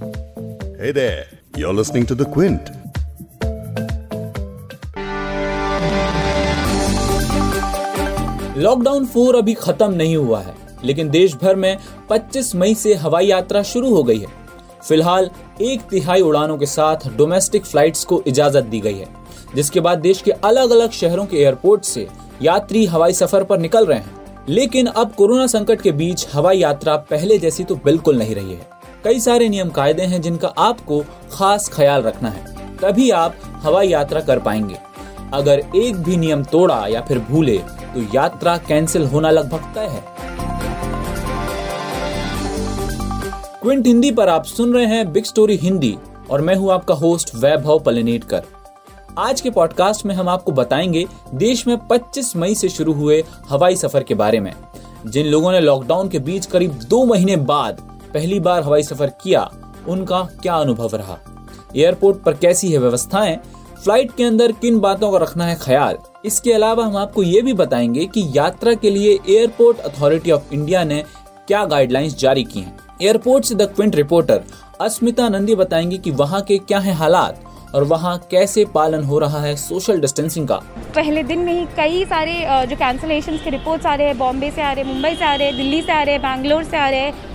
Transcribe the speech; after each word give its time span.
Hey 0.00 0.92
there, 0.92 1.24
you're 1.56 1.74
listening 1.74 2.06
to 2.06 2.14
The 2.14 2.24
Quint. 2.34 2.68
Lockdown 8.56 9.06
four 9.06 9.36
अभी 9.36 9.54
खत्म 9.54 9.92
नहीं 9.94 10.16
हुआ 10.16 10.40
है 10.40 10.54
लेकिन 10.84 11.10
देश 11.10 11.34
भर 11.34 11.56
में 11.56 11.76
25 12.10 12.54
मई 12.54 12.74
से 12.74 12.94
हवाई 12.94 13.26
यात्रा 13.26 13.62
शुरू 13.62 13.94
हो 13.94 14.02
गई 14.02 14.18
है। 14.18 14.26
फ़िलहाल 14.88 15.30
एक 15.62 15.80
तिहाई 15.90 16.20
उड़ानों 16.20 16.58
के 16.58 16.66
साथ 16.66 17.08
डोमेस्टिक 17.16 17.66
फ्लाइट्स 17.66 18.04
को 18.04 18.22
इजाज़त 18.26 18.64
दी 18.64 18.80
गई 18.80 18.98
है 18.98 19.08
जिसके 19.54 19.80
बाद 19.80 19.98
देश 19.98 20.22
के 20.22 20.30
अलग 20.30 20.70
अलग 20.70 20.90
शहरों 20.90 21.26
के 21.26 21.36
एयरपोर्ट 21.36 21.84
से 21.84 22.08
यात्री 22.42 22.86
हवाई 22.86 23.12
सफ़र 23.12 23.44
पर 23.44 23.58
निकल 23.58 23.86
रहे 23.86 23.98
हैं। 23.98 24.44
लेकिन 24.48 24.86
अब 24.86 25.12
कोरोना 25.12 25.46
संकट 25.46 25.80
के 25.80 25.92
बीच 25.92 26.26
हवाई 26.32 26.58
यात्रा 26.58 26.96
पहले 26.96 27.38
जैसी 27.38 27.64
तो 27.64 27.74
बिल्कुल 27.84 28.18
नहीं 28.18 28.34
रही 28.34 28.52
है। 28.52 28.79
कई 29.04 29.20
सारे 29.20 29.48
नियम 29.48 29.68
कायदे 29.68 30.02
हैं 30.02 30.20
जिनका 30.22 30.48
आपको 30.48 31.04
खास 31.32 31.68
ख्याल 31.68 32.02
रखना 32.02 32.28
है। 32.28 32.76
तभी 32.76 33.10
आप 33.10 33.36
हवाई 33.62 33.88
यात्रा 33.88 34.20
कर 34.20 34.38
पाएँगे। 34.38 34.76
अगर 35.34 35.62
एक 35.76 35.96
भी 35.96 36.16
नियम 36.16 36.42
तोड़ा 36.44 36.86
या 36.86 37.00
फिर 37.00 37.18
भूले 37.18 37.56
तो 37.94 38.02
यात्रा 38.14 38.56
कैंसिल 38.58 39.04
होना 39.04 39.30
लगभग 39.30 39.72
तय 39.74 39.86
है। 39.86 40.04
क्विंट, 43.62 43.86
हिंदी 43.86 44.10
पर 44.10 44.28
आप 44.28 44.44
सुन 44.44 44.74
रहे 44.74 44.86
हैं 44.86 45.12
बिग 45.12 45.24
स्टोरी 45.24 45.56
हिंदी 45.56 45.96
और 46.30 46.40
मैं 46.40 46.54
हूँ 46.54 46.72
आपका 46.72 46.94
होस्ट 46.94 47.34
वैभव 47.34 47.78
पलिनेटकर। 47.78 48.42
आज 49.18 49.40
के 49.40 49.50
पॉडकास्ट 49.50 50.06
में 50.06 50.14
हम 50.14 50.28
आपको 50.28 50.52
बताएँगे 50.52 51.06
देश 51.34 51.66
में 51.66 51.76
25 51.88 52.36
मई 52.36 52.54
से 52.54 52.68
शुरू 52.68 52.92
हुए 52.92 53.24
हवाई 53.48 53.76
सफ़र 53.76 54.02
के 54.02 54.14
बारे 54.14 54.40
में। 54.40 54.52
जिन 55.06 55.26
लोगों 55.26 55.52
ने 55.52 55.60
लॉकडाउन 55.60 56.08
के 56.08 56.18
बीच 56.18 56.46
करीब 56.46 56.72
दो 56.88 57.04
महीने 57.04 57.36
बाद 57.36 57.89
पहली 58.14 58.40
बार 58.40 58.62
हवाई 58.62 58.82
सफ़र 58.82 59.10
किया, 59.22 59.50
उनका 59.88 60.20
क्या 60.42 60.54
अनुभव 60.54 60.96
रहा? 60.96 61.18
एयरपोर्ट 61.76 62.22
पर 62.22 62.34
कैसी 62.34 62.70
है 62.72 62.78
व्यवस्थाएँ? 62.78 63.36
फ़्लाइट 63.84 64.10
के 64.16 64.24
अंदर 64.24 64.52
किन 64.52 64.78
बातों 64.80 65.10
का 65.12 65.18
रखना 65.18 65.44
है 65.44 65.56
ख्याल? 65.60 65.98
इसके 66.24 66.52
अलावा 66.52 66.84
हम 66.84 66.96
आपको 66.96 67.22
ये 67.22 67.42
भी 67.42 67.52
बताएँगे 67.52 68.06
कि 68.06 68.26
यात्रा 68.34 68.74
के 68.74 68.90
लिए 68.90 69.18
एयरपोर्ट 69.28 69.78
अथॉरिटी 69.80 70.30
ऑफ़ 70.30 70.52
इंडिया 70.54 70.82
ने 70.84 71.02
क्या 71.48 71.64
गाइडलाइंस 71.64 72.16
जारी 72.18 72.44
की 72.44 72.60
हैं। 72.60 72.76
एयरपोर्ट 73.02 73.44
से 73.44 73.54
the 73.54 73.62
Quint 73.76 73.96
reporter 73.96 74.42
Asmita 74.80 75.28
Nandi 75.28 75.54
बताएँगे 75.54 75.98
कि 75.98 76.10
वहाँ 76.12 76.40
के 76.42 76.58
क्या 76.58 76.78
है 76.78 76.94
हालात 76.94 77.42
और 77.74 77.84
वहाँ 77.84 78.16
कैसे 78.30 78.64
पालन 78.64 79.02
हो 79.04 79.18
रहा 79.18 79.40
है 79.40 79.54
सोशल 79.56 80.00
डिस्टेंसिंग 80.00 80.48
का। 80.48 80.56
पहले 80.96 81.22
दिन 81.22 81.38
में 81.38 81.52
ही 81.52 81.66
कई 81.76 82.04
सारे 82.04 82.66
जो 82.66 82.76
कैंसिलेशन 82.76 83.36
के 83.36 83.50
रिपोर्ट्स 83.50 83.86
आ 83.86 83.94
रहे 83.94 84.06
हैं 84.06 84.18
बॉम्बे 84.18 84.50
से 84.50 84.62
आ 84.62 84.72
रहे 84.72 84.84
हैं 84.84 84.92
मुंबई 84.92 85.14
से 85.14 85.24
आ 85.24 85.34
रहे 85.34 85.46
हैं 85.48 85.56
दिल्ली 85.56 85.82
से 85.82 85.92
आ 85.92 86.02
रहे 86.02 86.14
हैं 86.14 86.22
बैंगलोर 86.22 86.64
से 86.64 86.76
आ 86.76 86.88
रहे 86.88 87.00
हैं 87.00 87.29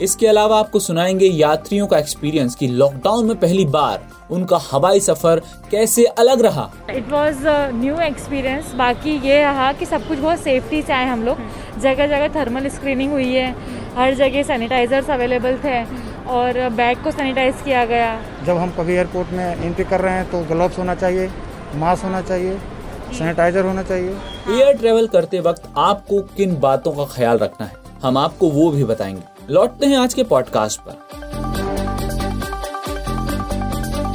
इसके 0.00 0.26
अलावा 0.26 0.58
आपको 0.58 0.80
सुनाएँगे 0.80 1.26
यात्रियों 1.26 1.86
का 1.86 1.98
एक्सपीरियंस 1.98 2.54
कि 2.54 2.66
लॉकडाउन 2.68 3.26
में 3.26 3.38
पहली 3.40 3.64
बार 3.66 4.08
उनका 4.30 4.58
हवाई 4.70 5.00
सफ़र 5.00 5.40
कैसे 5.70 6.04
अलग 6.04 6.40
रहा। 6.40 6.68
इट 6.90 7.10
वॉज़ 7.10 7.46
न्यू 7.74 7.98
एक्सपीरियंस 8.00 8.72
बाकी 8.74 9.16
ये 9.28 9.40
रहा 9.40 9.72
कि 9.72 9.86
सब 9.86 10.06
कुछ 10.08 10.18
बहुत 10.18 10.38
सेफ्टी 10.38 10.82
से 10.82 10.92
आए 10.92 11.06
हम 11.06 11.24
लोग। 11.24 11.38
जगह 11.80 12.06
जगह 12.06 12.28
थर्मल 12.34 12.68
स्क्रीनिंग 12.68 13.12
हुई 13.12 13.32
है। 13.34 13.50
हर 13.96 14.14
जगह 14.14 14.42
सैनिटाइजर्स 14.42 15.10
अवेलेबल 15.10 15.58
थे 15.64 15.82
और 16.30 16.68
बैग 16.70 17.02
को 17.04 17.10
सैनिटाइज 17.10 17.62
किया 17.64 17.84
गया। 17.84 18.14
जब 18.46 18.56
हम 18.56 18.70
कभी 18.70 18.94
एयरपोर्ट 18.94 19.32
में 19.32 19.44
एंट्री 19.56 19.84
कर 19.84 20.00
रहे 20.00 20.14
हैं 20.14 20.30
तो 20.30 20.40
ग्लव्स 20.44 20.78
होना 20.78 20.94
चाहिए 20.94 21.30
मास्क 21.76 22.04
होना 22.04 22.20
चाहिए 22.22 22.58
सैनिटाइजर 23.12 23.64
होना 23.64 23.82
चाहिए। 23.82 24.10
एयर 24.50 24.76
ट्रेवल 24.76 25.06
करते 25.06 25.40
वक्त 25.40 25.62
आपको 25.78 26.20
किन 26.36 26.58
बातों 26.60 26.92
का 26.92 27.04
ख्याल 27.14 27.38
रखना 27.38 27.66
है? 27.66 27.72
हम 28.02 28.18
आपको 28.18 28.50
वो 28.50 28.70
भी 28.70 28.84
बताएँगे। 28.84 29.29
लौटते 29.50 29.86
हैं 29.86 29.96
आज 29.96 30.14
के 30.14 30.22
पॉडकास्ट 30.22 30.80
पर। 30.80 30.92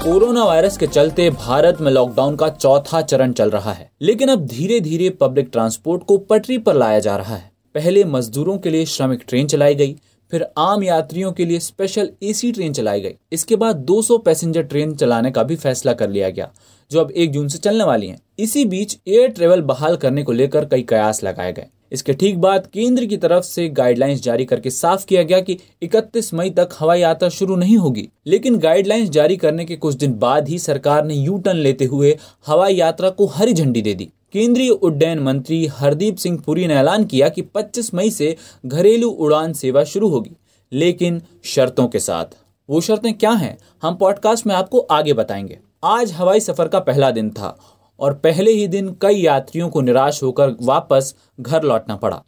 कोरोना 0.03 0.43
वायरस 0.43 0.77
के 0.77 0.87
चलते 0.87 1.29
भारत 1.29 1.81
में 1.81 1.91
लॉकडाउन 1.91 2.35
का 2.35 2.49
चौथा 2.49 3.01
चरण 3.01 3.31
चल 3.31 3.49
रहा 3.49 3.73
है, 3.73 3.91
लेकिन 4.01 4.29
अब 4.29 4.45
धीरे 4.45 4.79
धीरे 4.79 5.09
पब्लिक 5.09 5.49
ट्रांसपोर्ट 5.51 6.03
को 6.03 6.17
पटरी 6.17 6.57
पर 6.57 6.75
लाया 6.75 6.99
जा 6.99 7.17
रहा 7.17 7.35
है। 7.35 7.51
पहले 7.75 8.03
मजदूरों 8.03 8.57
के 8.57 8.69
लिए 8.69 8.85
श्रमिक 8.85 9.25
ट्रेन 9.27 9.47
चलाई 9.47 9.75
गई, 9.75 9.95
फिर 10.31 10.47
आम 10.57 10.83
यात्रियों 10.83 11.31
के 11.31 11.45
लिए 11.45 11.59
स्पेशल 11.59 12.09
एसी 12.23 12.51
ट्रेन 12.51 12.73
चलाई 12.73 13.01
गई। 13.01 13.15
इसके 13.31 13.55
बाद 13.55 13.75
200 13.75 14.17
पैसेंजर 14.17 14.63
ट्रेन 14.63 14.95
चलाने 14.95 15.31
का 15.31 15.43
भी 15.43 15.55
फैसला 15.55 15.93
कर 15.93 16.09
लिया 16.09 16.29
गया, 16.29 16.51
जो 16.91 17.01
अब 17.01 17.11
एक 17.11 17.31
जून 17.31 17.47
से 17.47 17.57
चलने 17.57 17.83
वाली 17.83 18.07
हैं। 18.07 18.19
इसी 18.39 18.65
बीच 18.65 18.97
एयर 19.07 19.29
ट्रेवल 19.29 19.61
बहाल 19.61 19.95
करने 19.95 20.23
को 20.23 20.31
लेकर 20.31 20.65
कई 20.65 20.81
कयास 20.81 21.23
लगाए 21.23 21.53
गए। 21.53 21.67
इसके 21.95 22.13
ठीक 22.13 22.37
बाद 22.37 22.67
केंद्र 22.73 23.05
की 23.05 23.17
तरफ़ 23.17 23.43
से 23.43 23.69
गाइडलाइंस 23.69 24.21
जारी 24.21 24.45
करके 24.45 24.69
साफ़ 24.69 25.05
किया 25.05 25.23
गया 25.23 25.39
कि 25.39 25.57
31 25.83 26.33
मई 26.33 26.49
तक 26.49 26.69
हवाई 26.79 26.99
यात्रा 26.99 27.29
शुरू 27.29 27.55
नहीं 27.55 27.77
होगी। 27.77 28.09
लेकिन 28.27 28.57
गाइडलाइंस 28.57 29.09
जारी 29.09 29.37
करने 29.37 29.65
के 29.65 29.75
कुछ 29.75 29.95
दिन 29.95 30.13
बाद 30.13 30.49
ही 30.49 30.59
सरकार 30.59 31.05
ने 31.05 31.13
यू 31.13 31.37
टर्न 31.37 31.57
लेते 31.57 31.85
हुए 31.85 32.17
हवाई 32.47 32.75
यात्रा 32.75 33.09
को 33.09 33.25
हरी 33.25 33.53
झंडी 33.53 33.81
दे 33.81 33.93
दी। 33.93 34.09
केंद्रीय 34.33 34.69
उड्डयन 34.69 35.19
मंत्री 35.19 35.67
हरदीप 35.67 36.15
सिंह 36.15 36.43
पुरी 36.45 36.67
ने 36.67 36.75
ऐलान 36.75 37.05
किया 37.05 37.29
कि 37.29 37.41
25 37.41 37.93
मई 37.93 38.09
से 38.09 38.35
घरेलू 38.65 39.09
उड़ान 39.09 39.53
सेवा 39.53 39.83
शुरू 39.83 40.09
होगी। 40.09 40.31
लेकिन 40.73 41.21
शर्तों 41.43 41.87
के 41.87 41.99
साथ। 41.99 42.25
वो 42.69 42.81
शर्तें 42.81 43.13
क्या 43.13 43.31
हैं? 43.31 43.57
हम 43.81 43.95
पॉडकास्ट 43.95 44.47
में 44.47 44.55
आपको 44.55 44.79
आगे 44.79 45.13
बताएँगे। 45.13 45.59
आज 45.83 46.11
हवाई 46.11 46.39
सफ़र 46.39 46.67
का 46.67 46.79
पहला 46.79 47.11
दिन 47.11 47.29
था 47.29 47.74
और 47.99 48.13
पहले 48.13 48.51
ही 48.51 48.67
दिन 48.67 48.95
कई 49.01 49.15
यात्रियों 49.15 49.69
को 49.69 49.81
निराश 49.81 50.21
होकर 50.23 50.55
वापस 50.61 51.15
घर 51.39 51.63
लौटना 51.63 51.95
पड़ा। 51.95 52.21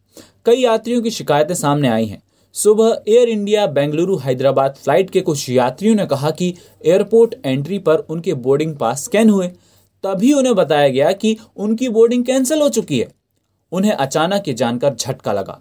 कई 0.46 0.62
यात्रियों 0.62 1.02
की 1.02 1.12
शिकायतें 1.12 1.56
सामने 1.56 1.88
आई 1.88 2.06
हैं। 2.06 2.22
सुबह 2.56 3.02
air 3.08 3.30
India 3.30 3.66
Bengaluru 3.68 4.18
Hyderabad 4.18 4.76
flight 4.76 5.10
के 5.10 5.22
कुछ 5.22 5.50
यात्रियों 5.50 5.96
ने 5.96 6.06
कहा 6.06 6.32
कि 6.32 6.54
एयरपोर्ट 6.86 7.36
एंट्री 7.46 7.80
पर 7.80 7.98
उनके 8.10 8.34
बोर्डिंग 8.34 8.76
पास 8.76 9.04
स्कैन 9.04 9.30
हुए। 9.30 9.48
तभी 10.04 10.34
उन्हें 10.34 10.56
बताया 10.56 10.88
गया 10.88 11.12
कि 11.12 11.36
उनकी 11.58 11.90
बोर्डिंग 11.90 12.26
कैंसिल 12.26 12.62
हो 12.62 12.70
चुकी 12.70 13.00
है। 13.00 13.08
उन्हें 13.72 13.92
अचानक 13.92 14.48
ये 14.48 14.54
जानकर 14.54 14.96
झटका 14.96 15.34
लगा। 15.34 15.60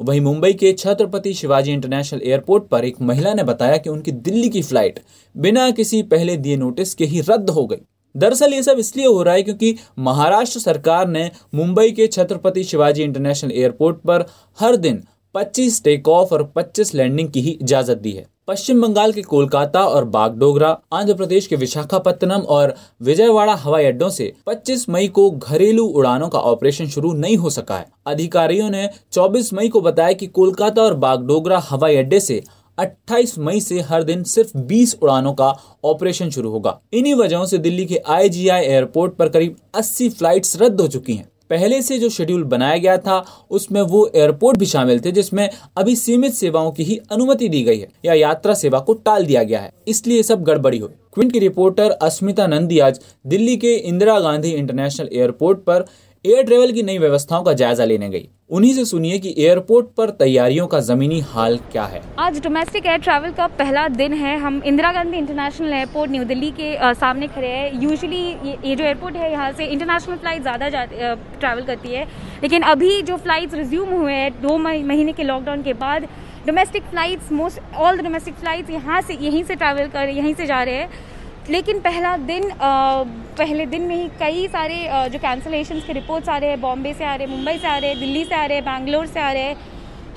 वहीं 0.00 0.20
मुंबई 0.20 0.52
के 0.52 0.72
छत्रपति 0.72 1.32
शिवाजी 1.34 1.72
इंटरनेशनल 1.72 2.20
एयरपोर्ट 2.24 2.64
पर 2.64 2.84
एक 2.84 3.00
महिला 3.00 3.34
ने 3.34 3.42
बताया 3.42 3.76
कि 3.76 3.90
उनकी 3.90 4.12
दिल्ली 4.12 4.48
की 4.48 4.62
फ़्लाइट 4.62 5.00
बिना 5.34 5.70
किसी 5.70 6.02
पहले 6.02 6.36
दिए 6.36 6.56
नोटिस 6.56 6.94
के 6.94 7.04
ही 7.04 7.20
रद्द 7.20 7.50
हो 7.50 7.66
गई। 7.66 7.80
दरअसल 8.14 8.54
ये 8.54 8.62
सब 8.62 8.78
इसलिए 8.78 9.06
हो 9.06 9.22
रहा 9.22 9.34
है 9.34 9.42
क्योंकि 9.42 9.74
महाराष्ट्र 9.98 10.60
सरकार 10.60 11.08
ने 11.08 11.30
मुंबई 11.54 11.90
के 11.90 12.06
छत्रपति 12.06 12.64
शिवाजी 12.64 13.02
इंटरनेशनल 13.02 13.52
एयरपोर्ट 13.52 13.96
पर 13.98 14.24
हर 14.58 14.76
दिन 14.76 15.02
25 15.34 15.82
टेक 15.84 16.08
ऑफ़ 16.08 16.34
और 16.34 16.52
25 16.56 16.94
लैंडिंग 16.94 17.28
की 17.30 17.40
ही 17.40 17.50
इजाज़त 17.52 17.98
दी 17.98 18.12
है। 18.12 18.26
पश्चिम 18.48 18.80
बंगाल 18.82 19.12
के 19.12 19.22
कोलकाता 19.22 19.82
और 19.86 20.04
बागडोगरा, 20.04 20.68
आंध्र 20.92 21.14
प्रदेश 21.14 21.46
के 21.46 21.56
विशाखापत्तनम 21.56 22.40
और 22.40 22.74
विजयवाड़ा 23.02 23.54
हवाई 23.54 23.84
अड्डों 23.84 24.08
से 24.10 24.32
25 24.46 24.88
मई 24.88 25.08
को 25.08 25.30
घरेलू 25.30 25.84
उड़ानों 25.84 26.28
का 26.28 26.38
ऑपरेशन 26.40 26.86
शुरू 26.86 27.12
नहीं 27.12 27.36
हो 27.36 27.50
सका 27.50 27.76
है। 27.76 27.86
अधिकारियों 28.06 28.70
ने 28.70 28.88
24 29.12 29.52
मई 29.52 29.68
को 29.68 29.80
बताया 29.80 30.12
कि 30.12 30.26
कोलकाता 30.28 30.82
और 30.82 30.94
बागडोगरा 30.96 31.58
हवाई 31.60 31.96
अड्डे 31.96 32.20
से 32.20 32.42
28 32.78 33.38
मई 33.38 33.60
से 33.60 33.80
हर 33.80 34.02
दिन 34.02 34.22
सिर्फ़ 34.22 34.58
20 34.58 34.96
उड़ानों 35.02 35.32
का 35.32 35.54
ऑपरेशन 35.84 36.30
शुरू 36.30 36.50
होगा। 36.50 36.80
इन्हीं 36.92 37.14
वजहों 37.14 37.46
से 37.46 37.58
दिल्ली 37.58 37.86
के 37.86 37.96
आईजीआई 37.96 38.64
एयरपोर्ट 38.64 39.14
पर 39.14 39.28
करीब 39.28 39.56
80 39.74 40.08
फ्लाइट्स 40.08 40.62
रद्द 40.62 40.80
हो 40.80 40.88
चुकी 40.88 41.14
हैं। 41.14 41.28
पहले 41.50 41.82
से 41.82 41.98
जो 41.98 42.08
शेड्यूल 42.08 42.44
बनाया 42.44 42.78
गया 42.78 42.98
था, 42.98 43.24
उसमें 43.50 43.82
वो 43.82 44.10
एयरपोर्ट 44.14 44.58
भी 44.58 44.66
शामिल 44.66 45.00
थे, 45.00 45.12
जिसमें 45.12 45.50
अभी 45.76 45.96
सीमित 45.96 46.32
सेवाओं 46.32 46.72
की 46.72 46.84
ही 46.84 47.00
अनुमति 47.12 47.48
दी 47.48 47.62
गई 47.62 47.78
है, 47.78 47.88
या 48.04 48.14
यात्रा 48.14 48.54
सेवा 48.54 48.80
को 48.80 48.92
टाल 48.92 49.26
दिया 49.26 49.42
गया 49.42 49.60
है। 49.60 49.72
इसलिए 49.88 50.22
सब 50.22 50.42
गड़बड़ी 50.42 50.78
हुई। 50.78 50.90
क्विंट 51.14 51.32
की 51.32 51.38
रिपोर्टर 51.38 51.90
अस्मिता 51.90 52.46
नंदी 52.46 52.78
आज 52.78 53.00
दिल्ली 53.26 53.56
के 53.56 53.74
इंदिरा 53.74 54.20
गांधी 54.20 54.50
इंटरनेशनल 54.50 55.08
एयरपोर्ट 55.12 55.58
पर 55.58 55.84
एयर 56.24 56.44
ट्रेवल 56.44 56.72
की 56.72 56.82
नई 56.82 56.98
व्यवस्थाओं 56.98 57.42
का 57.44 57.52
जायजा 57.52 57.84
लेने 57.84 58.08
गई। 58.10 58.28
उन्हीं 58.50 58.72
से 58.74 58.84
सुनिए 58.84 59.18
कि 59.18 59.34
एयरपोर्ट 59.38 59.86
पर 59.96 60.10
तैयारियों 60.12 60.66
का 60.66 60.78
जमीनी 60.80 61.18
हाल 61.24 61.56
क्या 61.72 61.84
है। 61.84 62.00
आज 62.18 62.40
डोमेस्टिक 62.44 62.86
एयर 62.86 62.98
ट्रैवल 63.00 63.32
का 63.32 63.46
पहला 63.58 63.86
दिन 63.90 64.12
है। 64.14 64.36
हम 64.38 64.60
Indira 64.66 64.90
Gandhi 64.92 65.16
international 65.18 65.72
airport 65.72 66.10
new 66.10 66.24
Delhi 66.24 66.50
के 66.52 66.94
सामने 66.94 67.26
खड़े 67.28 67.48
हैं। 67.48 67.82
यूजुअली 67.82 68.22
ये, 68.44 68.74
जो 68.74 68.84
एयरपोर्ट 68.84 69.16
है 69.16 69.30
यहाँ 69.32 69.50
से 69.52 69.64
इंटरनेशनल 69.66 70.16
फ़्लाइट 70.16 70.42
ज़्यादा 70.42 70.68
ट्रैवल 70.68 71.62
करती 71.64 71.88
है। 71.88 72.04
लेकिन 72.42 72.62
अभी 72.64 73.00
जो 73.02 73.16
फ्लाइट्स 73.18 73.54
रिज्यूम 73.54 73.88
हुए 73.90 74.12
हैं 74.12 74.30
दो 74.42 74.56
महीने 74.58 75.12
के 75.12 75.24
लॉकडाउन 75.24 75.62
के 75.62 75.72
बाद 75.76 76.08
domestic 76.46 76.82
flights 76.84 77.30
most 77.32 77.74
all 77.76 77.96
the 77.96 78.04
domestic 78.04 78.34
flights 78.34 78.70
यहाँ 78.70 79.00
से 79.02 79.14
यहीं 79.16 79.44
से 79.44 79.54
ट्रैवल 79.54 79.88
कर 79.88 80.08
यहीं 80.10 80.34
से 80.34 80.46
जा 80.46 80.62
रहे 80.62 80.74
हैं। 80.74 81.16
लेकिन 81.50 81.78
पहला 81.80 82.16
दिन 82.16 82.50
आ, 82.50 83.02
पहले 83.38 83.66
दिन 83.66 83.82
में 83.82 83.94
ही 83.96 84.08
कई 84.20 84.46
सारे 84.48 84.86
आ, 84.88 85.06
जो 85.08 85.18
कैंसिलेशन 85.18 85.80
के 85.80 85.92
रिपोर्ट्स 85.92 86.28
आ 86.28 86.36
रहे 86.38 86.50
हैं 86.50 86.60
बॉम्बे 86.60 86.92
से 86.94 87.04
आ 87.04 87.14
रहे 87.14 87.26
हैं 87.26 87.36
मुंबई 87.36 87.58
से 87.58 87.68
आ 87.68 87.76
रहे 87.76 87.90
हैं 87.90 87.98
दिल्ली 88.00 88.24
से 88.24 88.34
आ 88.34 88.44
रहे 88.44 88.56
हैं 88.56 88.64
बैंगलोर 88.64 89.06
से 89.06 89.20
आ 89.20 89.30
रहे 89.32 89.42
हैं। 89.42 89.56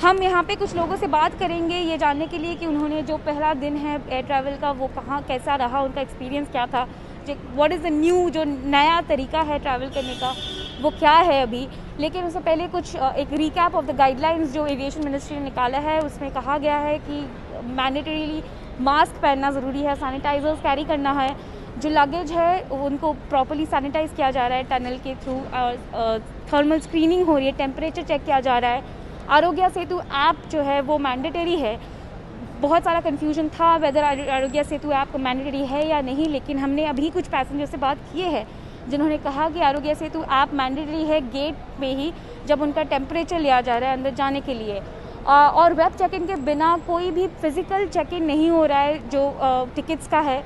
हम 0.01 0.22
यहाँ 0.24 0.44
पे 0.44 0.56
कुछ 0.56 0.75
लोगों 0.75 0.95
से 0.98 1.07
बात 1.07 1.38
करेंगे 1.39 1.78
ये 1.78 1.98
जानने 1.98 2.28
के 2.28 2.38
लिए 2.38 2.56
कि 2.56 2.66
उन्होंने 2.66 3.01
जो 3.01 3.18
पहला 3.25 3.54
दिन 3.54 3.75
है 3.78 3.95
एयर 4.10 4.25
ट्रैवल 4.25 4.57
का 4.62 4.72
वो 4.72 4.88
कहाँ 4.95 5.22
कैसा 5.28 5.56
रहा 5.56 5.81
उनका 5.81 6.01
एक्सपीरियंस 6.01 6.48
क्या 6.51 6.66
था 6.66 6.88
व्हाट 7.30 7.72
इज़ 7.72 7.81
द 7.81 7.92
न्यू 7.92 8.30
जो 8.30 8.44
नया 8.45 9.00
तरीका 9.10 9.42
है 9.42 9.60
ट्रैवल 9.60 9.89
करने 9.89 10.16
का 10.16 10.34
वो 10.81 10.89
क्या 10.89 11.13
है 11.18 11.42
अभी? 11.42 11.68
लेकिन 12.00 12.24
उससे 12.25 12.39
पहले 12.39 12.68
कुछ 12.68 12.95
एक 12.95 13.34
रिकैप 13.34 13.75
ऑफ़ 13.75 13.86
द 13.86 13.95
गाइडलाइंस 13.98 14.54
जो 14.54 14.66
एविएशन 14.68 15.06
मिनिस्ट्री 15.06 15.38
ने 15.38 15.44
निकाला 15.44 15.77
है 15.80 16.00
उसमें 16.01 16.31
कहा 16.31 16.57
गया 16.57 16.77
है 16.80 16.98
कि 17.00 17.19
मैंडेटरीली 17.75 18.42
मास्क 18.79 19.21
पहनना 19.21 19.51
ज़रूरी 19.51 19.81
है 19.81 19.95
सैनिटाइजर्स 19.95 20.59
कैरी 20.59 20.83
करना 20.83 21.12
है। 21.13 21.35
जो 21.79 21.89
लगेज 21.89 22.31
है, 22.31 22.62
उनको 22.63 23.12
प्रॉपरली 23.29 23.65
सैनिटाइज 23.65 24.12
किया 24.15 24.31
जा 24.31 24.47
रहा 24.47 24.57
है 24.57 24.63
टनल 24.69 24.97
के 24.97 25.15
थ्रू 25.15 25.39
थर्मल 26.51 26.79
स्क्रीनिंग 26.79 27.25
हो 27.27 27.38
रही 27.38 27.45
है 27.45 27.51
टेम्परेचर 27.57 28.03
चेक 28.03 28.23
किया 28.25 28.39
जा 28.39 28.57
रहा 28.57 28.71
है। 28.71 29.00
आरोग्य 29.29 29.69
सेतु 29.69 30.00
ऐप 30.00 30.50
जो 30.51 30.62
है, 30.62 30.79
वो 30.81 30.97
मैंडेटरी 31.00 31.56
है। 31.57 31.79
बहुत 32.62 32.83
सारा 32.83 33.00
कन्फ्यूज़न 33.01 33.47
था 33.50 33.75
वेदर 33.77 34.03
आरोग्य 34.03 34.63
सेतु 34.63 34.91
ऐप 34.94 35.15
मैंडेटरी 35.19 35.65
है 35.65 35.88
या 35.88 36.01
नहीं, 36.01 36.27
लेकिन 36.29 36.59
हमने 36.59 36.85
अभी 36.85 37.09
कुछ 37.09 37.27
पैसेंजर 37.27 37.65
से 37.65 37.77
बात 37.77 37.97
किए 38.13 38.25
हैं, 38.27 38.45
जिन्होंने 38.89 39.17
कहा 39.19 39.50
कि 39.50 39.62
आरोग्य 39.62 39.95
सेतु 39.95 40.24
ऐप 40.33 40.53
मैंडेटरी 40.53 41.03
है 41.06 41.19
गेट 41.29 41.79
में 41.79 41.94
ही, 41.95 42.12
जब 42.47 42.62
उनका 42.62 42.83
टेम्परेचर 42.85 43.39
लिया 43.39 43.62
जा 43.62 43.77
रहा 43.77 43.89
है 43.89 43.97
अंदर 43.97 44.13
जाने 44.13 44.41
के 44.41 44.53
लिए। 44.53 44.81
और 45.27 45.73
वेब 45.73 45.91
चेक 45.94 46.13
इन 46.13 46.25
के 46.27 46.35
बिना 46.44 46.75
कोई 46.88 47.12
भी 47.12 47.27
फ़िज़िकल 47.41 47.85
चेक 47.88 48.13
इन 48.13 48.23
नहीं 48.25 48.50
हो 48.50 48.65
रहा 48.65 48.79
है, 48.79 48.97
जो 49.09 49.69
टिकट्स 49.75 50.07
का 50.07 50.19
है। 50.21 50.41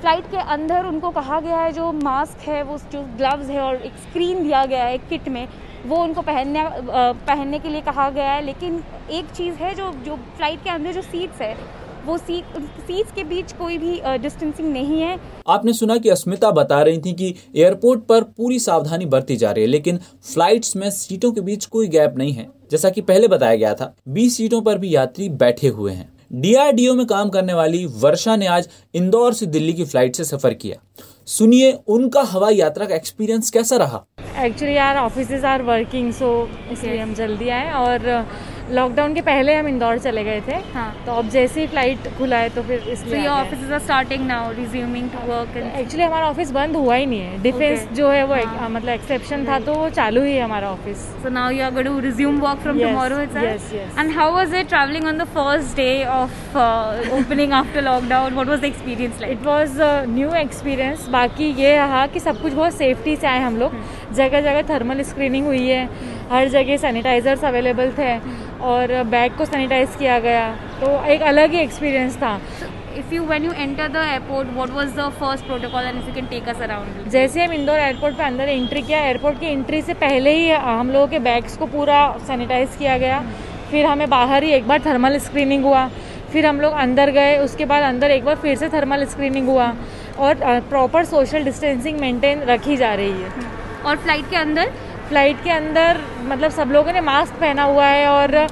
फ़्लाइट 0.00 0.24
के 0.30 0.36
अंदर 0.52 0.86
उनको 0.86 1.10
कहा 1.10 1.40
गया 1.40 1.58
है, 1.58 1.72
जो 1.72 1.92
मास्क 1.94 2.48
है, 2.48 2.62
वो 2.62 2.78
जो 2.92 3.02
ग्लव्स 3.18 3.48
है 3.50 3.60
और 3.60 3.76
एक 3.76 3.92
स्क्रीन 4.00 4.42
दिया 4.42 4.64
गया 4.66 4.84
है 4.84 4.98
किट 5.00 5.28
में, 5.28 5.46
वो 5.86 5.96
उनको 5.96 6.22
पहनने 6.22 6.64
पहनने 6.82 7.58
के 7.58 7.68
लिए 7.68 7.80
कहा 7.82 8.08
गया 8.10 8.32
है। 8.32 8.44
लेकिन 8.44 8.82
एक 9.10 9.30
चीज़ 9.30 9.54
है, 9.54 9.74
जो 9.74 9.90
जो 10.04 10.16
फ़्लाइट 10.16 10.62
के 10.64 10.70
अंदर 10.70 10.92
जो 10.92 11.02
सीट्स 11.02 11.40
है, 11.40 11.56
वो 12.06 12.16
सीट 12.18 12.56
सीट्स 12.80 13.12
के 13.12 13.24
बीच 13.24 13.52
कोई 13.52 13.78
भी 13.78 14.00
डिस्टेंसिंग 14.18 14.72
नहीं 14.72 15.00
है। 15.00 15.18
आपने 15.48 15.72
सुना 15.72 15.96
कि 15.96 16.08
अस्मिता 16.08 16.50
बता 16.52 16.80
रही 16.82 16.98
थी 16.98 17.12
कि 17.12 17.34
एयरपोर्ट 17.56 18.00
पर 18.00 18.22
पूरी 18.36 18.58
सावधानी 18.60 19.06
बरती 19.06 19.36
जा 19.36 19.50
रही 19.50 19.64
है, 19.64 19.70
लेकिन 19.70 19.98
फ्लाइट्स 20.24 20.76
में 20.76 20.90
सीटों 20.92 21.32
के 21.32 21.40
बीच 21.40 21.66
कोई 21.66 21.88
गैप 21.88 22.14
नहीं 22.18 22.32
है। 22.32 22.48
जैसा 22.74 22.90
कि 22.90 23.00
पहले 23.00 23.28
बताया 23.28 23.56
गया 23.56 23.74
था 23.74 23.94
20 24.08 24.36
सीटों 24.36 24.60
पर 24.62 24.78
भी 24.78 24.94
यात्री 24.94 25.28
बैठे 25.40 25.68
हुए 25.68 25.92
हैं। 25.92 26.08
डीआरडीओ 26.32 26.94
में 26.94 27.04
काम 27.06 27.28
करने 27.28 27.54
वाली 27.54 27.84
वर्षा 27.86 28.34
ने 28.36 28.46
आज 28.46 28.68
इंदौर 28.94 29.34
से 29.34 29.46
दिल्ली 29.46 29.72
की 29.72 29.84
फ़्लाइट 29.84 30.16
से 30.16 30.24
सफ़र 30.24 30.54
किया। 30.54 30.76
सुनिए 31.26 31.70
उनका 31.88 32.22
हवाई 32.22 32.56
यात्रा 32.56 32.86
का 32.86 32.94
एक्सपीरियंस 32.94 33.50
कैसा 33.50 33.76
रहा? 33.76 34.04
एक्चुअली 34.38 34.74
यार 34.74 34.96
ऑफ़िस 34.96 35.44
आर 35.44 35.62
वर्किंग 35.62 36.12
सो 36.12 36.30
इसलिए 36.72 36.98
हम 36.98 37.14
जल्दी 37.14 37.48
आए 37.48 37.70
और 37.72 38.08
लॉकडाउन 38.70 39.14
के 39.14 39.20
पहले 39.20 39.54
हम 39.54 39.66
इंदौर 39.68 39.98
चले 39.98 40.22
गए 40.24 40.40
थे। 40.48 40.54
हाँ। 40.74 41.04
तो 41.06 41.12
अब 41.12 41.28
जैसे 41.30 41.60
ही 41.60 41.66
फ़्लाइट 41.66 42.06
खुला 42.18 42.36
है 42.36 42.48
तो 42.50 42.62
फिर 42.62 42.88
इसलिए 42.90 43.26
office 43.28 43.70
are 43.70 43.78
starting 43.78 44.26
now 44.26 44.52
resuming 44.52 45.08
to 45.10 45.18
work 45.26 45.56
actually 45.56 46.04
हमारा 46.04 46.28
ऑफ़िस 46.28 46.50
बंद 46.52 46.76
हुआ 46.76 46.94
ही 46.94 47.06
नहीं 47.06 47.20
है। 47.20 47.42
Defence 47.42 47.80
okay. 47.80 47.94
जो 47.96 48.08
है 48.10 48.24
वो 48.26 48.34
हाँ. 48.34 48.68
मतलब 48.68 48.88
एक्सेप्शन 48.90 49.46
था 49.48 49.58
तो 49.60 49.74
वो 49.74 49.88
चालू 49.90 50.22
ही 50.24 50.34
है 50.34 50.42
हमारा 50.42 50.70
office 50.70 51.02
so 51.22 51.28
now 51.30 51.50
you 51.50 51.64
are 51.64 51.70
going 51.72 51.88
to 51.88 51.98
resume 52.00 52.40
work 52.40 52.58
from 52.62 52.78
tomorrow 52.80 53.18
and 53.18 54.12
how 54.16 54.32
was 54.34 54.54
it 54.54 54.68
travelling 54.68 55.06
on 55.06 55.18
the 55.18 55.24
first 55.34 55.76
day 55.76 56.04
of 56.04 56.56
opening 57.18 57.52
after 57.52 57.82
lockdown 57.82 58.32
what 58.34 58.48
was 58.48 58.60
the 58.60 58.64
experience 58.64 59.20
like 59.20 59.38
it 59.38 59.46
was 59.46 59.76
new 60.08 60.32
experience 60.36 61.08
बाकी 61.10 61.52
ये 61.60 61.76
रहा 61.76 62.06
कि 62.06 62.20
सब 62.20 62.42
कुछ 62.42 62.52
बहुत 62.52 62.74
safety 62.74 63.16
से 63.16 63.26
आए 63.26 63.40
हम 63.42 63.56
लोग। 63.58 63.72
हम्म। 63.72 64.14
जगह 64.14 64.40
जगह 64.40 64.62
थर्मल 64.68 65.02
स्क्रीनिंग 65.02 65.46
हुई 65.46 65.66
है। 65.66 65.88
हर 66.30 66.48
जगह 66.48 66.76
सैनिटाइजर्स 66.78 67.44
अवेलेबल 67.44 67.92
थे 67.98 68.12
और 68.64 69.02
बैग 69.06 69.36
को 69.38 69.44
सैनिटाइज 69.46 69.96
किया 69.98 70.18
गया। 70.20 70.46
तो 70.80 71.04
एक 71.06 71.22
अलग 71.24 71.52
ही 71.52 71.58
एक्सपीरियंस 71.60 72.16
था। 72.16 72.38
If 72.98 73.14
you 73.14 73.22
when 73.26 73.44
you 73.44 73.52
enter 73.52 73.88
the 73.88 74.04
airport 74.04 74.48
what 74.54 74.70
was 74.70 74.92
the 74.96 75.08
first 75.20 75.46
protocol 75.46 75.84
and 75.84 75.96
if 75.96 76.06
you 76.08 76.14
can 76.14 76.26
take 76.26 76.48
us 76.48 76.60
around 76.62 77.08
जैसे 77.10 77.44
हम 77.44 77.52
इंदौर 77.52 77.78
एयरपोर्ट 77.78 78.16
पे 78.16 78.22
अंदर 78.24 78.48
एंट्री 78.48 78.82
किया 78.82 79.00
एयरपोर्ट 79.06 79.40
की 79.40 79.46
एंट्री 79.48 79.82
से 79.82 79.94
पहले 80.02 80.34
ही 80.34 80.50
हम 80.50 80.90
लोगों 80.90 81.06
के 81.06 81.18
बैग्स 81.20 81.56
को 81.56 81.66
पूरा 81.68 82.06
सैनिटाइज 82.26 82.76
किया 82.78 82.96
गया। 82.98 83.22
फिर 83.70 83.86
हमें 83.86 84.08
बाहर 84.10 84.44
ही 84.44 84.50
एक 84.52 84.68
बार 84.68 84.80
थर्मल 84.86 85.18
स्क्रीनिंग 85.18 85.64
हुआ। 85.64 85.88
फिर 86.32 86.46
हम 86.46 86.60
लोग 86.60 86.72
अंदर 86.74 87.10
गए 87.10 87.36
उसके 87.38 87.64
बाद 87.64 87.82
अंदर 87.84 88.10
एक 88.10 88.24
बार 88.24 88.36
फिर 88.36 88.56
से 88.56 88.68
थर्मल 88.68 89.04
स्क्रीनिंग 89.06 89.48
हुआ 89.48 89.72
और 90.18 90.34
प्रॉपर 90.70 91.04
सोशल 91.04 91.44
डिस्टेंसिंग 91.44 92.00
मेंटेन 92.00 92.42
रखी 92.48 92.76
जा 92.76 92.94
रही 92.94 93.22
है। 93.22 93.52
और 93.86 93.96
फ़्लाइट 93.96 94.30
के 94.30 94.36
अंदर? 94.36 94.72
फ़्लाइट 95.08 95.42
के 95.44 95.50
अंदर 95.50 96.00
मतलब 96.24 96.50
सब 96.52 96.70
लोगों 96.72 96.92
ने 96.92 97.00
मास्क 97.02 97.34
पहना 97.40 97.62
हुआ 97.64 97.86
है 97.86 98.06
और 98.08 98.46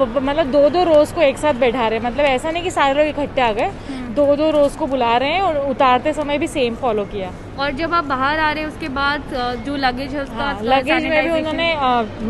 मतलब 0.00 0.50
दो 0.52 0.68
दो 0.70 0.82
रोज 0.84 1.12
को 1.12 1.20
एक 1.22 1.38
साथ 1.38 1.54
बैठा 1.56 1.86
रहे 1.88 1.98
हैं। 1.98 2.06
मतलब 2.06 2.24
ऐसा 2.26 2.50
नहीं 2.50 2.62
कि 2.62 2.70
सारे 2.70 2.94
लोग 2.94 3.06
इकट्ठे 3.08 3.40
आ 3.40 3.52
गए 3.52 3.66
हम्म। 3.88 4.14
दो 4.14 4.34
दो 4.36 4.50
रोज 4.50 4.76
को 4.76 4.86
बुला 4.86 5.16
रहे 5.16 5.32
हैं 5.32 5.40
और 5.42 5.56
उतारते 5.70 6.12
समय 6.12 6.38
भी 6.38 6.46
सेम 6.48 6.74
फॉलो 6.76 7.04
किया। 7.06 7.32
और 7.58 7.72
जब 7.74 7.94
आप 7.94 8.04
बाहर 8.06 8.38
आ 8.38 8.50
रहे 8.52 8.62
हैं 8.62 8.70
उसके 8.70 8.88
बाद 8.90 9.22
जो 9.66 9.76
लगेज 9.76 10.14
है 10.14 10.22
उसका 10.22 10.34
हाँ, 10.36 10.62
लगेज 10.62 11.04
में 11.04 11.22
भी 11.24 11.30
उन्होंने 11.30 11.74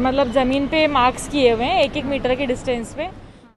मतलब 0.00 0.32
ज़मीन 0.32 0.66
पे 0.66 0.86
मार्क्स 0.88 1.28
किए 1.28 1.52
हुए 1.52 1.64
हैं 1.64 1.82
एक 1.82 1.96
एक 1.96 2.04
मीटर 2.06 2.34
के 2.34 2.46
डिस्टेंस 2.46 2.94
पे। 2.94 3.08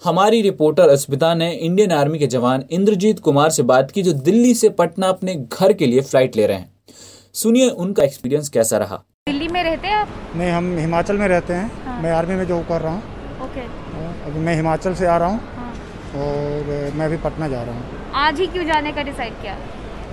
हमारी 0.03 0.41
रिपोर्टर 0.41 0.89
अस्मिता 0.89 1.33
ने 1.35 1.51
इंडियन 1.53 1.91
आर्मी 1.91 2.19
के 2.19 2.27
जवान 2.29 2.63
इंद्रजीत 2.71 3.19
कुमार 3.19 3.49
से 3.49 3.63
बात 3.65 3.91
की 3.91 4.03
जो 4.03 4.13
दिल्ली 4.21 4.53
से 4.55 4.69
पटना 4.79 5.07
अपने 5.09 5.35
घर 5.35 5.73
के 5.73 5.85
लिए 5.85 6.01
फ़्लाइट 6.01 6.35
ले 6.35 6.47
रहे 6.47 6.57
हैं। 6.57 6.69
सुनिए 7.35 7.69
उनका 7.69 8.03
एक्सपीरियंस 8.03 8.49
कैसा 8.49 8.77
रहा। 8.77 9.03
दिल्ली 9.27 9.47
में 9.47 9.61
रहते 9.63 9.87
हैं 9.87 9.95
आप? 9.95 10.07
नहीं 10.35 10.51
हम 10.51 10.67
हिमाचल 10.77 11.17
में 11.17 11.27
रहते 11.27 11.53
हैं। 11.53 11.83
हाँ। 11.85 11.99
मैं 12.01 12.11
आर्मी 12.11 12.35
में 12.35 12.45
जॉब 12.47 12.63
कर 12.67 12.81
रहा 12.81 12.91
हूँ। 12.93 13.01
ओके। 13.43 13.61
हाँ, 13.89 14.13
अभी 14.27 14.39
मैं 14.39 14.55
हिमाचल 14.55 14.93
से 14.93 15.05
आ 15.07 15.17
रहा 15.17 15.27
हूँ 15.27 15.39
हाँ। 15.55 16.21
और 16.21 16.91
मैं 16.97 17.09
भी 17.09 17.17
पटना 17.25 17.47
जा 17.47 17.61
रहा 17.63 17.75
हूँ। 17.75 17.99
आज 18.21 18.39
ही 18.39 18.47
क्यों 18.47 18.65
जाने 18.65 18.91
का 18.91 19.03
डिसाइड 19.03 19.33
किया? 19.41 19.55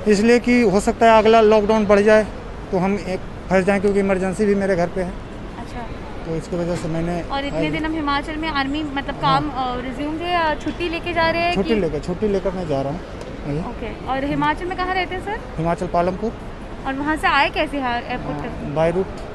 इसलिए 0.08 0.38
कि 0.40 0.60
हो 0.74 0.80
सकता 0.80 1.12
है 1.12 1.18
अगला 1.18 1.40
लॉकडाउन 1.40 1.86
बढ़ 1.86 2.00
जाए 2.00 2.26
तो 2.70 2.78
हम 2.78 2.98
एक 3.06 3.20
फंस 3.50 3.64
जाएँ 3.64 3.80
क्योंकि 3.80 4.00
इमरजेंसी 4.00 4.46
भी 4.46 4.54
मेरे 4.54 4.76
घर 4.76 4.88
पे 4.96 5.02
है। 5.02 5.12
अच्छा। 5.58 5.86
तो 6.26 6.36
इसकी 6.36 6.56
वजह 6.56 6.76
से 6.76 6.88
मैंने 6.88 7.20
और 7.22 7.44
इतने 7.44 7.70
दिन 7.70 7.84
हम 7.86 7.94
हिमाचल 7.94 8.36
में 8.36 8.48
आर्मी 8.50 8.82
मतलब 8.90 9.20
काम 9.22 9.50
रिज्यूम 9.86 10.18
हाँ। 10.18 10.28
या 10.32 10.54
छुट्टी 10.56 10.88
लेके 10.88 11.12
जा 11.14 11.30
रहे 11.30 11.42
हैं 11.42 11.54
छुट्टी 11.54 11.80
लेकर 11.80 12.00
छुट्टी 12.08 12.28
लेकर 12.28 12.54
मैं 12.56 12.66
जा 12.68 12.82
रहा 12.82 12.92
हूँ। 12.92 13.64
ओके। 13.70 13.94
और 14.06 14.24
हिमाचल 14.26 14.66
में 14.66 14.76
कहाँ 14.76 14.94
रहते 14.94 15.14
हैं 15.14 15.24
सर 15.24 15.40
हिमाचल 15.58 15.86
पालमपुर। 15.96 16.32
और 16.86 16.94
वहाँ 16.94 17.16
से 17.16 17.28
आए 17.28 17.50
कैसे 17.50 17.78
एयरपोर्ट 17.78 18.38
तक? 18.44 18.64
बाई 18.76 18.90
रूट 18.90 19.26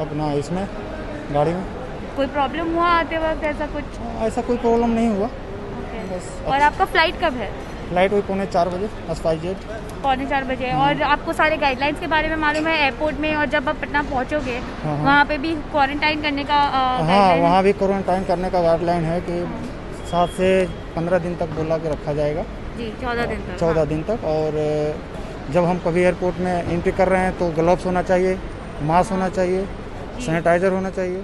अपना 0.00 0.32
इसमें 0.34 0.66
गाड़ी 1.32 1.52
में। 1.52 1.64
कोई 2.16 2.26
प्रॉब्लम 2.28 2.74
हुआ 2.74 2.88
आते 2.88 3.18
वक्त? 3.20 3.44
ऐसा 3.44 3.66
कुछ? 3.68 3.84
ऐसा 4.22 4.42
कोई 4.42 4.56
प्रॉब्लम 4.56 4.90
नहीं 4.90 5.08
हुआ। 5.08 5.28
बस 6.10 6.30
और 6.46 6.60
आपका 6.62 6.84
फ़्लाइट 6.84 7.14
कब 7.20 7.36
है? 7.36 7.50
फ़्लाइट 7.88 8.12
हुई 8.12 8.20
पौने 8.22 8.46
चार 8.46 8.68
बजे 8.68 8.88
जेट। 9.38 9.64
पौने 10.02 10.26
चार 10.26 10.44
बजे। 10.44 10.70
हम्म। 10.70 10.82
और 10.82 11.02
आपको 11.04 11.32
सारे 11.32 11.56
गाइडलाइंस 11.56 12.00
के 12.00 12.06
बारे 12.06 12.28
में 12.28 12.36
मालूम 12.36 12.66
है 12.66 12.76
एयरपोर्ट 12.82 13.18
में? 13.20 13.34
और 13.36 13.46
जब 13.54 13.68
आप 13.68 13.76
पटना 13.80 14.02
पहुंचोगे 14.02 14.56
हाँ, 14.56 14.96
हाँ। 14.96 15.04
वहाँ 15.04 15.24
पे 15.24 15.38
भी 15.38 15.54
क्वारंटाइन 15.72 16.22
करने 16.22 16.44
का 16.44 16.60
हाँ 17.10 17.34
वहाँ 17.36 17.62
भी 17.62 17.72
क्वारंटाइन 17.72 18.24
करने 18.24 18.50
का 18.50 18.62
गाइडलाइन 18.62 19.04
है 19.04 19.20
कि 19.28 19.44
सात 20.10 20.30
से 20.38 20.48
पंद्रह 20.96 21.18
दिन 21.18 21.34
तक 21.36 21.54
बोला 21.56 21.78
के 21.78 21.90
रखा 21.90 22.12
जाएगा। 22.12 22.42
जी 22.78 22.90
चौदह 23.02 23.26
दिन 23.26 23.40
तक। 23.40 23.58
चौदह 23.58 23.78
हाँ। 23.78 23.86
दिन 23.88 24.02
तक। 24.02 24.24
और 24.24 24.58
जब 25.52 25.64
हम 25.64 25.78
कभी 25.78 26.00
एयरपोर्ट 26.00 26.36
में 26.36 26.52
एंट्री 26.64 26.92
कर 26.92 27.08
रहे 27.08 27.20
हैं 27.20 27.38
तो 27.38 27.48
ग्लव्स 27.52 27.86
होना 27.86 28.02
चाहिए 28.02 28.38
मास्क 28.82 29.12
होना 29.12 29.28
चाहिए 29.28 29.64
सैनिटाइजर 30.20 30.72
होना 30.72 30.90
चाहिए। 30.90 31.22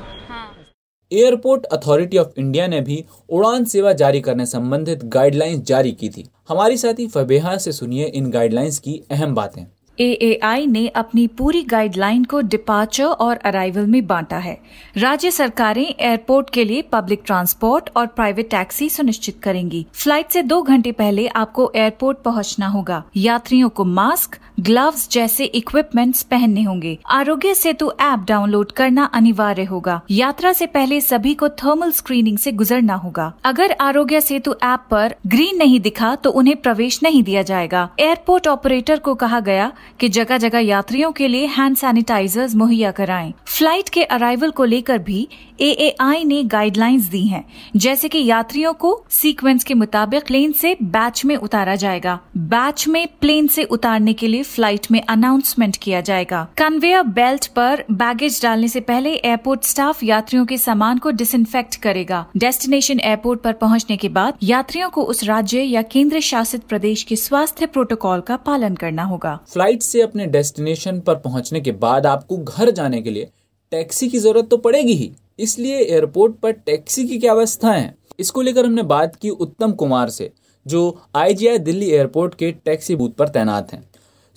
एयरपोर्ट 1.12 1.64
अथॉरिटी 1.66 2.18
ऑफ़ 2.18 2.38
इंडिया 2.38 2.66
ने 2.66 2.80
भी 2.80 3.04
उड़ान 3.30 3.64
सेवा 3.64 3.92
जारी 3.92 4.20
करने 4.20 4.46
संबंधित 4.46 5.04
गाइडलाइंस 5.14 5.62
जारी 5.64 5.92
की 5.92 6.08
थी। 6.08 6.28
हमारी 6.48 6.76
साथी 6.76 7.06
फबेहा 7.06 7.56
से 7.56 7.72
सुनिए 7.72 8.04
इन 8.06 8.30
गाइडलाइंस 8.30 8.78
की 8.78 9.00
अहम 9.10 9.34
बातें। 9.34 9.64
एएआई 10.00 10.66
ने 10.66 10.86
अपनी 10.88 11.26
पूरी 11.28 11.62
गाइडलाइन 11.62 12.22
को 12.24 12.40
डिपार्चर 12.40 13.04
और 13.04 13.36
अराइवल 13.36 13.86
में 13.86 14.06
बांटा 14.06 14.36
है। 14.38 14.56
राज्य 14.96 15.30
सरकारें 15.30 15.82
एयरपोर्ट 15.84 16.50
के 16.50 16.64
लिए 16.64 16.82
पब्लिक 16.82 17.22
ट्रांसपोर्ट 17.26 17.90
और 17.96 18.06
प्राइवेट 18.06 18.50
टैक्सी 18.50 18.88
सुनिश्चित 18.88 19.40
करेंगी। 19.42 19.86
फ़्लाइट 19.94 20.30
से 20.30 20.42
दो 20.42 20.62
घंटे 20.62 20.92
पहले 20.92 21.26
आपको 21.26 21.70
एयरपोर्ट 21.76 22.18
पहुँचना 22.18 22.66
होगा। 22.66 23.02
यात्रियों 23.16 23.68
को 23.68 23.84
मास्क 23.84 24.38
ग्लव्स 24.60 25.08
जैसे 25.10 25.44
इक्विपमेंट्स 25.44 26.22
पहनने 26.22 26.62
होंगे। 26.62 26.96
आरोग्य 27.08 27.52
सेतु 27.54 27.90
ऐप 28.00 28.24
डाउनलोड 28.28 28.72
करना 28.72 29.04
अनिवार्य 29.14 29.64
होगा। 29.64 30.00
यात्रा 30.10 30.52
से 30.52 30.66
पहले 30.66 31.00
सभी 31.00 31.34
को 31.34 31.48
थर्मल 31.48 31.90
स्क्रीनिंग 31.92 32.38
से 32.38 32.52
गुजरना 32.52 32.94
होगा। 32.94 33.32
अगर 33.44 33.72
आरोग्य 33.80 34.20
सेतु 34.20 34.54
ऐप 34.64 34.84
पर 34.90 35.14
ग्रीन 35.26 35.56
नहीं 35.56 35.80
दिखा 35.80 36.14
तो 36.14 36.30
उन्हें 36.30 36.56
प्रवेश 36.56 37.02
नहीं 37.02 37.22
दिया 37.22 37.42
जाएगा। 37.42 37.88
एयरपोर्ट 38.00 38.48
ऑपरेटर 38.48 38.98
को 38.98 39.14
कहा 39.14 39.40
गया 39.40 39.70
कि 40.00 40.08
जगह 40.10 40.38
जगह 40.38 40.58
यात्रियों 40.58 41.12
के 41.12 41.28
लिए 41.28 41.46
हैंड 41.48 41.76
सैनिटाइजर्स 41.76 42.54
मुहैया 42.54 42.90
कराएँ। 42.92 43.32
फ़्लाइट 43.46 43.88
के 43.88 44.04
अराइवल 44.04 44.50
को 44.50 44.64
लेकर 44.64 44.98
भी 45.00 45.26
एएआई 45.60 46.24
ने 46.24 46.42
गाइडलाइंस 46.44 47.04
दी 47.04 47.26
हैं, 47.26 47.44
जैसे 47.76 48.08
कि 48.08 48.24
यात्रियों 48.24 48.72
को 48.74 48.92
सीक्वेंस 49.10 49.64
के 49.64 49.74
मुताबिक 49.74 50.26
प्लेन 50.26 50.52
से 50.52 50.76
बैच 50.82 51.24
में 51.24 51.34
उतारा 51.36 51.74
जाएगा। 51.76 52.18
बैच 52.36 52.86
में 52.88 53.06
प्लेन 53.20 53.46
से 53.46 53.64
उतारने 53.66 54.12
के 54.12 54.26
लिए 54.26 54.42
फ़्लाइट 54.50 54.90
में 54.90 55.00
अनाउंसमेंट 55.02 55.76
किया 55.76 56.00
जाएगा। 56.02 56.42
कन्वेयर 56.58 57.02
बेल्ट 57.14 57.46
पर 57.56 57.84
बैगेज 57.92 58.40
डालने 58.42 58.68
से 58.68 58.80
पहले 58.82 59.14
एयरपोर्ट 59.14 59.64
स्टाफ 59.64 60.02
यात्रियों 60.04 60.44
के 60.46 60.58
सामान 60.58 60.98
को 60.98 61.10
डिसइंफेक्ट 61.12 61.76
करेगा। 61.82 62.24
डेस्टिनेशन 62.36 63.00
एयरपोर्ट 63.00 63.40
पर 63.40 63.52
पहुँचने 63.60 63.96
के 63.96 64.08
बाद 64.10 64.38
यात्रियों 64.44 64.90
को 64.90 65.02
उस 65.04 65.24
राज्य 65.24 65.62
या 65.62 65.82
केंद्र 65.92 66.20
शासित 66.22 66.64
प्रदेश 66.64 67.02
के 67.02 67.16
स्वास्थ्य 67.18 67.66
प्रोटोकॉल 67.68 68.20
का 68.20 68.36
पालन 68.46 68.74
करना 68.76 69.04
होगा। 69.04 69.38
फ़्लाइट 69.48 69.82
से 69.82 70.02
अपने 70.02 70.26
डेस्टिनेशन 70.28 71.00
पर 71.00 71.14
पहुँचने 71.20 71.60
के 71.60 71.72
बाद 71.80 72.06
आपको 72.06 72.36
घर 72.38 72.70
जाने 72.72 73.02
के 73.02 73.10
लिए 73.10 73.30
टैक्सी 73.72 74.08
की 74.08 74.18
ज़रूरत 74.18 74.48
तो 74.50 74.56
पड़ेगी 74.58 74.94
ही। 74.94 75.10
इसलिए 75.38 75.78
एयरपोर्ट 75.78 76.34
पर 76.34 76.52
टैक्सी 76.52 77.06
की 77.08 77.18
क्या 77.18 77.34
व्यवस्था 77.34 77.72
है? 77.72 77.94
इसको 78.18 78.42
लेकर 78.42 78.66
हमने 78.66 78.82
बात 78.84 79.14
की 79.16 79.30
उत्तम 79.30 79.72
कुमार 79.74 80.08
से, 80.10 80.30
जो 80.66 81.00
आईजीआई 81.16 81.58
दिल्ली 81.60 81.90
एयरपोर्ट 81.90 82.34
के 82.34 82.50
टैक्सी 82.64 82.96
बूथ 82.96 83.10
पर 83.10 83.28
तैनात 83.28 83.72
हैं। 83.72 83.82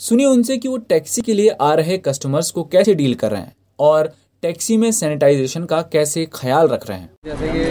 सुनिए 0.04 0.26
उनसे 0.26 0.58
कि 0.58 0.68
वो 0.68 0.78
टैक्सी 0.78 1.22
के 1.22 1.34
लिए 1.34 1.50
आ 1.62 1.74
रहे 1.74 1.98
कस्टमर्स 1.98 2.50
को 2.52 2.64
कैसे 2.64 2.94
डील 2.96 3.14
कर 3.16 3.32
रहे 3.32 3.42
हैं 3.42 3.56
और 3.80 4.08
टैक्सी 4.42 4.78
में 4.78 4.92
सैनिटाइजेशन 4.92 5.66
का 5.66 5.82
कैसे 5.82 6.26
ख्याल 6.34 6.68
रख 6.68 6.88
रहे 6.90 6.98
हैं? 6.98 7.10
जैसे 7.26 7.48
कि 7.48 7.64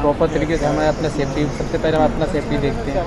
प्रॉपर 0.00 0.28
तरीके 0.28 0.56
से 0.56 0.66
हमें 0.66 0.86
अपना 0.86 1.08
सेफ्टी 1.08 1.44
सबसे 1.58 1.78
पहले 1.78 1.96
हम 1.96 2.12
अपना 2.12 2.26
सेफ्टी 2.32 2.58
देखते 2.58 2.90
हैं। 2.90 3.04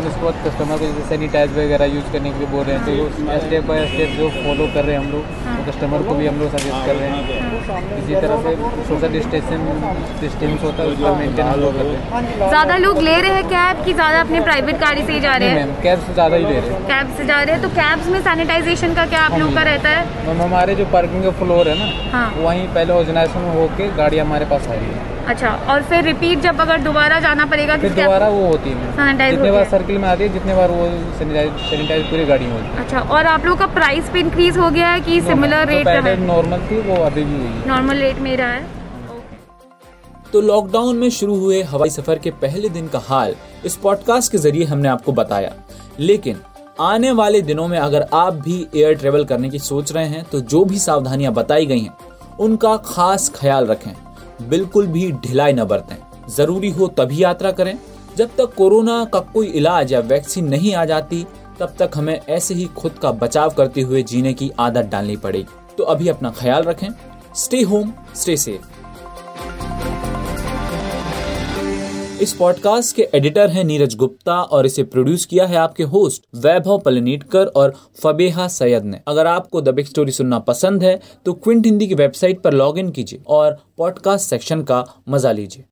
फिर 0.00 0.08
उसके 0.08 0.24
बाद 0.24 0.36
कस्टमर 0.44 0.78
को 0.78 0.86
जैसे 0.86 1.02
सैनिटाइज 1.08 1.50
वगैरह 1.52 1.88
यूज़ 1.94 2.12
करने 2.12 2.30
के 2.32 2.38
लिए 2.38 2.48
बोल 2.50 2.64
रहे 2.64 2.76
हैं 2.76 2.84
तो 2.84 3.40
स्टेप 3.40 3.64
बाय 3.70 3.80
स्टेप 3.86 4.10
जो 4.18 4.28
फॉलो 4.36 4.66
कर 4.74 4.84
रहे 4.84 4.96
हैं 4.96 5.02
हम 5.02 5.10
लोग 5.12 5.24
वो 5.48 5.64
कस्टमर 5.66 6.02
को 6.08 6.14
भी 6.20 6.26
हम 6.26 6.38
लोग 6.40 6.48
सजेस्ट 6.52 6.86
कर 6.86 6.94
रहे 6.96 7.08
हैं। 7.08 7.20
इसी 7.98 8.14
तरह 8.16 8.36
से 8.44 8.54
सोशल 8.88 9.12
डिस्टेंशन 9.12 9.66
डिस्टेंस 10.20 10.62
होता 10.62 10.82
है 10.82 10.88
उसका 10.88 11.12
मेंटेन 11.18 11.46
हम 11.46 11.60
लोग 11.60 11.76
कर 11.78 11.84
रहे 11.84 11.96
हैं। 11.96 12.48
ज़्यादा 12.48 12.76
लोग 12.86 13.02
ले 13.02 13.20
रहे 13.20 13.34
हैं 13.34 13.44
कैब 13.48 13.84
कि 13.84 13.92
ज़्यादा 13.92 14.20
अपने 14.20 14.40
प्राइवेट 14.48 14.80
गाड़ी 14.80 15.02
से 15.02 15.12
ही 15.12 15.20
जा 15.20 15.36
रहे 15.36 15.48
हैं? 15.50 15.68
कैब 15.82 16.06
से 16.06 16.14
ज़्यादा 16.14 16.36
ही 16.36 16.44
ले 16.44 16.58
रहे 16.58 16.70
हैं। 16.70 16.80
कैब 16.88 17.14
से 17.18 17.26
जा 17.26 17.42
रहे 17.42 17.54
हैं 17.54 17.62
तो 17.62 17.68
कैब्स 17.76 18.08
में 18.14 18.20
सैनिटाइजेशन 18.22 18.94
का 18.94 19.06
क्या 19.06 19.20
आप 19.22 19.38
लोग 19.38 19.54
का 19.54 19.62
रहता 19.70 19.88
है? 19.90 20.34
हमारे 20.40 20.74
जो 20.74 20.86
पार्किंग 20.92 21.24
का 21.24 21.30
फ्लोर 21.44 21.68
है 21.68 21.78
ना 21.78 21.92
हाँ। 22.12 22.26
वहीं 22.40 22.66
पहले 22.74 22.92
ऑर्गेनाइजेशन 22.94 23.48
होके 23.56 23.88
गाड़ी 23.96 24.18
हमारे 24.18 24.44
पास 24.46 24.68
आई 24.70 24.78
है। 24.80 25.08
अच्छा 25.30 25.50
और 25.70 25.82
फिर 25.82 26.04
रिपीट 26.04 26.40
जब 26.40 26.60
अगर 26.60 26.80
दोबारा 26.82 27.18
जाना 27.20 27.44
पड़ेगा 27.46 27.76
फिर 27.76 27.90
तो 27.90 27.96
दोबारा 27.96 28.28
वो 28.28 28.46
होती 28.46 28.70
है। 28.70 29.30
जितने 29.30 29.50
बार 29.50 29.64
सर्किल 29.70 29.98
में 29.98 30.08
आती 30.08 30.22
है 30.24 30.28
जितने 30.32 30.54
बार 30.54 30.70
वो 30.70 30.88
सैनिटाइज 31.18 32.10
पूरी 32.10 32.24
गाड़ी 32.26 32.46
में 32.46 32.52
होती 32.52 32.66
है। 32.66 32.84
अच्छा 32.84 33.00
और 33.00 33.26
आप 33.26 33.46
लोग 33.46 33.58
का 33.58 33.66
प्राइस 33.74 34.10
पे 34.12 34.20
इंक्रीज 34.20 34.58
हो 34.58 34.70
गया 34.70 34.88
है 34.88 35.00
कि 35.00 35.20
सिमिलर 35.22 35.66
रेट 35.68 35.88
है? 35.88 36.16
नॉर्मल 36.26 36.66
थी 36.70 36.80
वो 36.82 36.96
अभी 37.04 37.24
भी 37.24 37.36
हुई 37.36 37.64
नॉर्मल 37.68 37.96
रेट 37.98 38.18
में 38.18 38.36
रहा 38.36 38.50
है। 38.50 38.78
तो 40.32 40.40
लॉकडाउन 40.40 40.96
में 40.96 41.08
शुरू 41.10 41.34
हुए 41.36 41.62
हवाई 41.64 41.90
सफ़र 41.90 42.18
के 42.18 42.30
पहले 42.42 42.68
दिन 42.70 42.88
का 42.88 42.98
हाल 43.06 43.34
इस 43.64 43.76
पॉडकास्ट 43.76 44.32
के 44.32 44.38
ज़रिए 44.38 44.64
हमने 44.64 44.88
आपको 44.88 45.12
बताया। 45.12 45.52
लेकिन 46.00 46.40
आने 46.80 47.10
वाले 47.12 47.40
दिनों 47.42 47.66
में 47.68 47.78
अगर 47.78 48.06
आप 48.14 48.34
भी 48.34 48.66
एयर 48.76 48.94
ट्रेवल 48.94 49.24
करने 49.24 49.48
की 49.50 49.58
सोच 49.60 49.92
रहे 49.92 50.06
हैं 50.08 50.24
तो 50.24 50.40
जो 50.42 50.64
भी 50.64 50.78
सावधानियाँ 50.80 51.32
बताई 51.32 51.66
गई 51.66 51.80
हैं 51.80 51.96
उनका 52.40 52.76
खास 52.86 53.30
ख्याल 53.34 53.66
रखें। 53.66 53.92
बिल्कुल 54.40 54.86
भी 54.86 55.12
ढिलाई 55.12 55.52
न 55.52 55.64
बरतें। 55.64 55.96
ज़रूरी 56.28 56.70
हो 56.70 56.86
तभी 56.86 57.22
यात्रा 57.22 57.52
करें। 57.52 57.78
जब 58.16 58.30
तक 58.38 58.54
कोरोना 58.54 59.04
का 59.04 59.20
कोई 59.20 59.46
इलाज 59.46 59.92
या 59.92 60.00
वैक्सीन 60.00 60.48
नहीं 60.48 60.74
आ 60.74 60.84
जाती, 60.84 61.26
तब 61.60 61.74
तक 61.78 61.90
हमें 61.94 62.20
ऐसे 62.28 62.54
ही 62.54 62.64
खुद 62.64 62.92
का 62.92 63.12
बचाव 63.12 63.50
करते 63.50 63.80
हुए 63.80 64.02
जीने 64.02 64.32
की 64.32 64.50
आदत 64.58 64.84
डालनी 64.84 65.16
पड़ेगी। 65.16 65.74
तो 65.78 65.84
अभी 65.84 66.08
अपना 66.08 66.30
ख्याल 66.30 66.62
रखें। 66.62 66.88
स्टे 67.34 67.62
होम 67.62 67.92
स्टे 68.14 68.36
सेफ़ 68.36 68.79
इस 72.20 72.32
पॉडकास्ट 72.32 72.96
के 72.96 73.08
एडिटर 73.14 73.50
हैं 73.50 73.62
नीरज 73.64 73.94
गुप्ता 73.96 74.34
और 74.34 74.66
इसे 74.66 74.82
प्रोड्यूस 74.82 75.24
किया 75.26 75.46
है 75.46 75.56
आपके 75.56 75.82
होस्ट 75.82 76.24
वैभव 76.34 76.78
पलनीटकर 76.78 77.46
और 77.46 77.74
फबेहा 78.02 78.48
सैयद 78.48 78.84
ने। 78.84 79.00
अगर 79.08 79.26
आपको 79.26 79.60
द 79.60 79.68
बिग 79.68 79.86
स्टोरी 79.86 80.12
सुनना 80.12 80.38
पसंद 80.38 80.82
है 80.82 81.00
तो 81.24 81.32
क्विंट 81.32 81.66
हिंदी 81.66 81.86
की 81.86 81.94
वेबसाइट 81.94 82.40
पर 82.40 82.52
लॉग 82.52 82.90
कीजिए 82.92 83.22
और 83.26 83.58
पॉडकास्ट 83.78 84.30
सेक्शन 84.30 84.62
का 84.62 84.84
मज़ा 85.08 85.32
लीजिए। 85.32 85.64